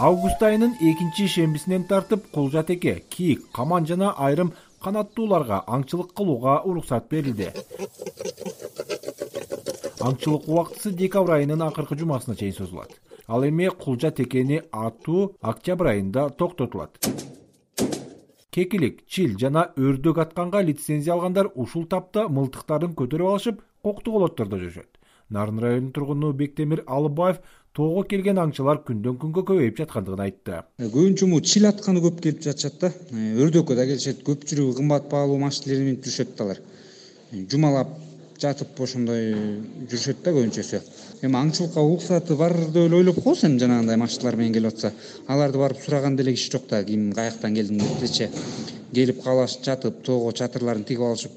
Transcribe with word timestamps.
август 0.00 0.42
айынын 0.42 0.78
экинчи 0.80 1.26
шембисинен 1.28 1.82
тартып 1.84 2.30
кулжа 2.32 2.62
теке 2.64 3.02
кийик 3.12 3.42
каман 3.52 3.86
жана 3.86 4.14
айрым 4.16 4.52
канаттууларга 4.80 5.58
аңчылык 5.76 6.14
кылууга 6.16 6.54
уруксат 6.64 7.10
берилди. 7.10 7.50
Аңчылык 10.00 10.48
убактысы 10.48 10.92
декабрь 11.02 11.34
айынын 11.34 11.66
акыркы 11.66 11.98
жумасына 12.00 12.36
чейин 12.36 12.56
созулат. 12.56 12.94
Ал 13.28 13.44
эми 13.44 13.68
кулжа 13.68 14.10
текени 14.10 14.62
атуу 14.72 15.34
октябрь 15.42 15.90
айында 15.92 16.30
токтотулат. 16.30 16.96
Кекилик 18.50 19.04
чил 19.06 19.36
жана 19.38 19.68
өрдөк 19.76 20.18
атканга 20.24 20.62
лицензия 20.62 21.12
алгандар 21.12 21.52
ушул 21.54 21.84
тапта 21.84 22.26
мылтыктарын 22.28 22.96
көтөрүп 22.96 23.34
алышып 23.34 23.60
кокту 23.82 24.16
колоттордо 24.16 24.56
жүрүшөт. 24.56 24.96
Нарын 25.30 25.60
районунун 25.62 25.92
тургуну 25.92 26.32
бектемир 26.32 26.82
алыбаев 26.86 27.38
тоого 27.76 28.02
келген 28.10 28.40
аңчылар 28.42 28.80
күндөн 28.86 29.16
күнгө 29.22 29.44
көбөйүп 29.48 29.80
жаткандыгын 29.82 30.22
айтты. 30.24 30.60
Э, 30.78 30.88
көбүнчө 30.90 31.28
могу 31.30 31.46
чил 31.46 31.68
атканы 31.70 32.02
көп 32.02 32.20
келип 32.24 32.42
жатышат 32.42 32.78
да. 32.82 32.92
Э, 33.12 33.34
өрдөккө 33.44 33.76
да 33.78 33.86
келишет 33.86 34.24
көпчүлүгү 34.26 34.76
кымбат 34.80 35.10
баалуу 35.10 35.38
машинелерди 35.38 35.86
минип 35.86 36.06
жүрүшөт 36.06 36.32
да 36.36 36.44
алар. 36.44 36.62
Э, 37.32 37.44
жумалап 37.50 37.92
жатып 38.42 38.80
ошондой 38.80 39.30
жүрүшөт 39.86 40.24
да 40.24 40.34
көбүнчөсү 40.34 40.80
эми 41.22 41.38
аңчылыкка 41.42 41.84
уруксаты 41.84 42.36
бар 42.36 42.56
деп 42.56 42.82
эле 42.88 42.96
ойлоп 42.96 43.20
коебуз 43.22 43.44
эми 43.44 43.60
жанагындай 43.62 44.00
машиналар 44.00 44.36
менен 44.40 44.54
келип 44.54 44.72
атса. 44.72 44.92
Аларды 45.28 45.58
барып 45.62 45.84
сураган 45.84 46.16
деле 46.16 46.34
киши 46.34 46.50
жок 46.50 46.66
да. 46.68 46.82
Ким 46.84 47.12
каяктан 47.12 47.54
келдиң 47.54 47.78
деп 47.84 48.00
делечи 48.00 48.30
келип 48.94 49.22
калышып 49.22 49.64
жатып 49.64 50.02
тоого 50.02 50.32
чатырларын 50.32 50.82
тигип 50.84 51.06
алышып 51.06 51.32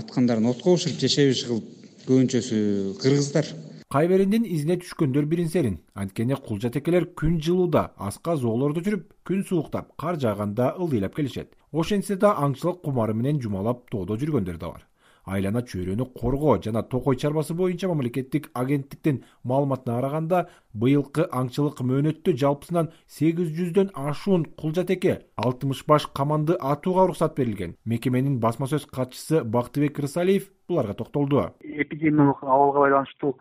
аткандарын 0.00 0.50
отко 0.50 0.74
бышырып 0.74 0.98
жешей 0.98 1.32
кылып 1.44 1.64
көбүнчөсү 2.08 2.58
кыргыздар 3.02 3.52
кайбириндин 3.94 4.42
изине 4.50 4.74
түшкөндөр 4.82 5.28
бирин 5.30 5.46
серин 5.46 5.76
анткени 5.94 6.34
кулжа 6.46 6.72
текелер 6.74 7.04
күн 7.20 7.36
жылууда 7.38 7.84
аска 8.08 8.34
зоолордо 8.36 8.82
жүрүп 8.82 9.04
күн 9.28 9.44
сууктап 9.46 9.92
кар 10.02 10.18
жааганда 10.18 10.72
ылдыйлап 10.74 11.14
келишет. 11.14 11.54
Ошентсе 11.70 12.16
да 12.16 12.32
аңчылык 12.34 12.82
кумары 12.82 13.14
менен 13.14 13.38
жумалап 13.40 13.86
тоодо 13.90 14.18
жүргөндөр 14.18 14.58
да 14.58 14.72
бар. 14.72 14.82
Айлана 15.26 15.62
чөйрөнү 15.62 16.08
коргоо 16.18 16.58
жана 16.62 16.82
токой 16.82 17.16
чарбасы 17.16 17.54
боюнча 17.54 17.86
мамлекеттик 17.88 18.50
агенттиктин 18.54 19.22
маалыматына 19.44 20.00
караганда 20.00 20.48
быйылкы 20.74 21.28
аңчылык 21.30 21.82
мөөнөттө 21.82 22.34
жалпысынан 22.42 22.92
сегиз 23.06 23.50
жүздөн 23.54 23.90
ашуун 23.94 24.46
кулжа 24.58 24.84
теке 24.84 25.20
алтымыш 25.36 25.84
баш 25.86 26.06
каманды 26.06 26.58
атууга 26.58 27.04
уруксат 27.06 27.36
берилген. 27.38 27.76
Мекеменин 27.84 28.38
басма 28.40 28.66
сөз 28.66 28.86
катчысы 28.86 29.42
бактыбек 29.44 29.98
рысалиев 29.98 30.50
буларга 30.68 30.94
токтолду. 30.94 31.50
Эпидемиялык 31.60 32.42
абалга 32.42 32.80
байланыштуу 32.86 33.34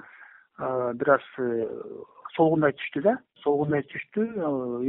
бир 0.59 1.09
аз 1.17 1.25
э, 1.39 1.67
солгундай 2.35 2.75
түштү 2.79 3.03
да. 3.03 3.17
Солгундай 3.43 3.83
түштү 3.91 4.25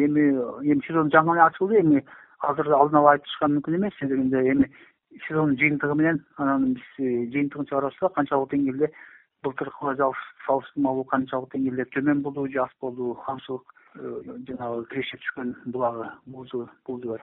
эми 0.06 0.28
эми 0.62 0.82
сезон 0.86 1.10
жаңы 1.10 1.34
эле 1.34 1.46
ачылды 1.46 1.80
эми 1.80 2.04
азыр 2.40 2.70
алдын 2.72 3.00
ала 3.00 3.16
айтышка 3.16 3.48
мүмкүн 3.50 3.80
эмес. 3.80 3.98
Себебинде 3.98 4.44
эми 4.52 4.70
сезондун 5.26 5.58
жыйынтыгы 5.58 5.94
менен 5.94 6.24
анан 6.36 6.74
биз 6.74 6.88
э, 6.98 7.26
жыйынтыгын 7.32 7.66
чыгарып 7.66 7.92
атсак 7.94 8.14
канчалык 8.14 8.50
деңгээлде 8.52 8.92
былтыркыга 9.42 10.12
салыштырмалуу 10.46 11.04
канчалык 11.12 11.52
деңгээлде 11.54 11.90
төмөн 11.96 12.22
болду 12.22 12.46
же 12.48 12.62
аз 12.62 12.72
болду 12.80 13.16
аңчылык 13.26 13.76
э, 13.96 14.38
жанагы 14.48 14.86
киреше 14.92 15.20
түшкөн 15.22 15.54
булагы 15.66 16.10
бул 16.26 16.48
жылы 16.52 16.68
бул 16.86 17.02
жылы 17.02 17.20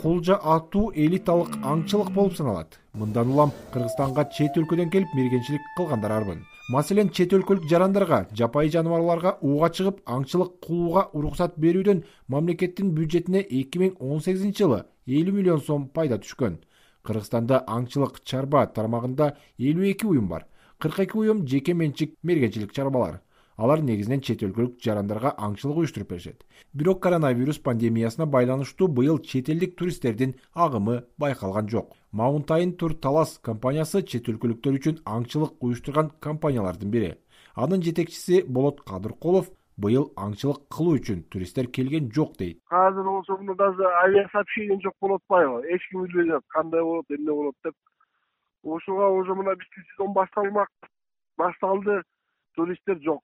кулжа 0.00 0.38
атуу 0.54 0.92
элиталык 0.94 1.58
аңчылык 1.62 2.10
болуп 2.12 2.36
саналат. 2.36 2.78
Мындан 2.94 3.28
улам 3.30 3.52
кыргызстанга 3.72 4.28
чет 4.36 4.56
өлкөдөн 4.56 4.90
келип 4.90 5.14
мергенчилик 5.14 5.62
кылгандар 5.76 6.12
арбын 6.12 6.42
маселен 6.72 7.10
чет 7.10 7.32
өлкөлүк 7.36 7.66
жарандарга 7.68 8.26
жапайы 8.38 8.70
жаныбарларга 8.70 9.36
ууга 9.42 9.68
чыгып 9.76 9.98
аңчылык 10.06 10.52
кылууга 10.64 11.08
уруксат 11.12 11.56
берүүдөн 11.64 12.04
мамлекеттин 12.28 12.92
бюджетине 12.96 13.42
эки 13.42 13.82
миң 13.82 13.96
он 13.98 14.20
сегизинчи 14.20 14.62
жылы 14.62 14.84
элүү 15.06 15.34
миллион 15.38 15.60
сом 15.66 15.88
пайда 15.88 16.20
түшкөн. 16.22 16.60
Кыргызстанда 17.02 17.64
аңчылык 17.66 18.22
чарба 18.24 18.66
тармагында 18.66 19.34
элүү 19.58 19.90
эки 19.90 20.06
уюм 20.06 20.28
бар. 20.28 20.46
Кырк 20.78 21.00
эки 21.00 21.16
уюм 21.16 21.46
жеке 21.46 21.74
менчик 21.74 22.14
мергенчилик 22.22 22.72
чарбалар 22.72 23.20
алар 23.56 23.82
негизинен 23.82 24.20
чет 24.20 24.42
өлкөлүк 24.42 24.78
жарандарга 24.82 25.34
аңчылык 25.38 25.82
уюштуруп 25.82 26.10
беришет. 26.10 26.44
Бирок 26.72 27.02
коронавирус 27.02 27.58
пандемиясына 27.58 28.26
байланыштуу 28.26 28.88
быйыл 28.88 29.18
чет 29.18 29.48
элдик 29.48 29.76
туристтердин 29.76 30.34
агымы 30.54 31.04
байкалган 31.18 31.68
жок. 31.68 31.96
Маунтайн 32.12 32.74
тур 32.76 32.94
талас 32.94 33.38
компаниясы 33.38 34.02
чет 34.02 34.28
өлкөлүктөр 34.28 34.78
үчүн 34.78 35.02
аңчылык 35.04 35.60
уюштурган 35.60 36.12
компаниялардын 36.20 36.90
бири. 36.90 37.14
Анын 37.54 37.82
жетекчиси 37.82 38.42
болот 38.46 38.80
кадыркулов 38.80 39.50
быйыл 39.76 40.10
аңчылык 40.16 40.68
кылуу 40.72 40.96
үчүн 40.98 41.24
туристтер 41.32 41.66
келген 41.66 42.10
жок 42.12 42.36
дейт. 42.38 42.60
Азыр 42.68 43.04
болсо 43.04 43.36
мына 43.36 43.54
даже 43.54 43.84
авиасообщение 44.04 44.80
жок 44.80 44.94
болуп 45.00 45.22
атпайбы 45.22 45.66
эч 45.74 45.88
ким 45.90 46.04
билбей 46.04 46.28
жатат 46.28 46.44
кандай 46.48 46.82
болот 46.82 47.06
эмне 47.10 47.32
болот 47.32 47.56
деп. 47.64 47.74
Ушуга 48.62 49.08
уже 49.08 49.34
мына 49.34 49.56
биздин 49.56 49.84
сезон 49.92 50.12
башталмак 50.12 50.68
башталды 51.36 52.02
туристтер 52.54 53.00
жок 53.02 53.22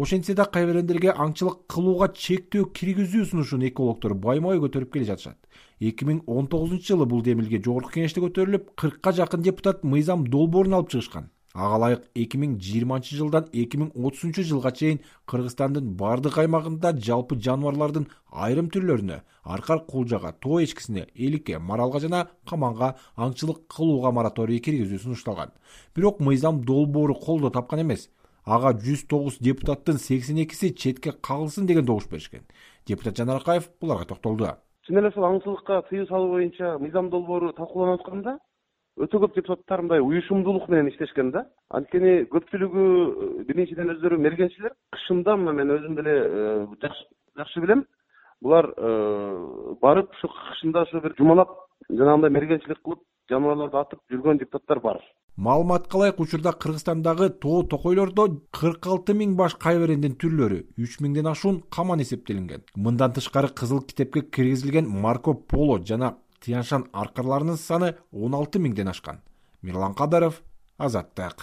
ошентсе 0.00 0.34
да 0.34 0.46
кайбирендерге 0.48 1.12
аңчылык 1.12 1.66
кылууга 1.68 2.06
чектөө 2.16 2.70
киргизүү 2.76 3.26
сунушун 3.32 3.66
экологдор 3.68 4.14
байма 4.14 4.54
бай 4.54 4.60
көтөрүп 4.62 4.92
келе 4.94 5.08
жатышат. 5.10 5.36
эки 5.80 6.06
миң 6.08 6.22
он 6.26 6.46
тогузунчу 6.46 6.94
жылы 6.94 7.06
бул 7.06 7.20
демилге 7.22 7.60
жогорку 7.62 7.92
кеңеште 7.96 8.22
көтөрүлүп 8.24 8.70
кыркка 8.76 9.12
жакын 9.12 9.42
депутат 9.42 9.84
мыйзам 9.84 10.26
долбоорун 10.26 10.74
алып 10.74 10.90
чыгышкан. 10.90 11.28
Ага 11.52 11.76
ылайык 11.76 12.04
эки 12.14 12.38
миң 12.38 12.54
жыйырманчы 12.62 13.16
жылдан 13.16 13.48
эки 13.52 13.76
миң 13.76 13.90
отузунчу 13.94 14.44
жылга 14.46 14.70
чейин 14.70 15.00
кыргызстандын 15.26 15.92
баардык 16.00 16.38
аймагында 16.38 16.94
жалпы 16.96 17.36
жаныбарлардын 17.36 18.06
айрым 18.30 18.70
түрлөрүнө 18.70 19.20
аркар 19.42 19.84
кулжага 19.84 20.32
тоо 20.32 20.62
эчкисине 20.62 21.08
эликке 21.14 21.58
маралга 21.58 22.00
жана 22.00 22.28
каманга 22.48 22.94
аңчылык 23.16 23.66
кылууга 23.68 24.12
мораторий 24.12 24.60
киргизүү 24.60 24.98
сунушталган. 24.98 25.50
Бирок 25.94 26.20
мыйзам 26.20 26.62
долбоору 26.64 27.14
колдоо 27.14 27.50
тапкан 27.50 27.82
эмес 27.82 28.08
ага 28.44 28.72
жүз 28.72 29.06
тогуз 29.08 29.38
депутаттын 29.38 29.98
сексен 29.98 30.38
экиси 30.42 30.74
четке 30.74 31.12
кагылсын 31.12 31.66
деген 31.66 31.84
добуш 31.84 32.08
беришкен. 32.08 32.42
Депутат 32.86 33.16
жанар 33.16 33.40
акаев 33.40 33.70
буларга 33.80 34.04
токтолду. 34.04 34.56
Чын 34.86 34.98
эле 34.98 35.08
ушул 35.08 35.24
аңчылыкка 35.24 35.82
тыюу 35.88 36.06
салуу 36.06 36.32
боюнча 36.36 36.78
мыйзам 36.78 37.10
долбоору 37.10 37.52
талкууланып 37.52 38.00
атканда 38.00 38.38
өтө 39.00 39.20
көп 39.22 39.36
депутаттар 39.36 39.82
мындай 39.84 40.00
уюшумдуулук 40.00 40.68
менен 40.68 40.90
иштешкен 40.90 41.30
да. 41.30 41.46
Анткени 41.70 42.26
көпчүлүгү 42.32 42.84
э, 42.84 43.44
биринчиден 43.48 43.94
өздөрү 43.94 44.18
мергенчилер. 44.18 44.74
Кышында 44.92 45.36
мына 45.36 45.54
мен 45.56 45.72
өзүм 45.76 45.96
деле 45.96 46.16
э, 46.26 46.90
жакшы 47.36 47.60
билем. 47.60 47.86
Булар 48.42 48.68
э, 48.76 49.76
барып 49.80 50.12
ушу 50.16 50.28
кышында 50.28 50.84
ушу 50.88 51.00
бир 51.00 51.14
жумалап 51.18 51.54
жанагындай 51.88 52.30
мергенчилик 52.30 52.82
кылып 52.84 53.04
жаныбарларды 53.30 53.80
атып 53.80 54.00
жүргөн 54.12 54.42
депутаттар 54.42 54.80
бар 54.80 55.00
маалыматка 55.36 55.96
ылайык 55.96 56.20
учурда 56.20 56.52
кыргызстандагы 56.52 57.30
тоо 57.30 57.62
токойлордо 57.62 58.40
кырк 58.50 58.86
алты 58.86 59.14
миң 59.14 59.36
баш 59.36 59.54
кайберендин 59.54 60.16
түрлөрү 60.20 60.60
үч 60.78 60.98
миңден 61.00 61.30
ашуун 61.30 61.62
каман 61.70 62.02
эсептелинген. 62.02 62.64
Мындан 62.74 63.12
тышкары 63.12 63.48
кызыл 63.48 63.82
китепке 63.82 64.22
киргизилген 64.22 64.88
марко 64.88 65.34
поло 65.34 65.78
жана 65.78 66.16
тянь 66.40 66.64
шань 66.64 66.88
аркарларынын 66.92 67.56
саны 67.56 67.94
он 68.12 68.34
алты 68.34 68.58
миңден 68.58 68.88
ашкан. 68.88 69.20
Мирлан 69.62 69.94
кадыров 69.94 70.42
азаттык 70.78 71.36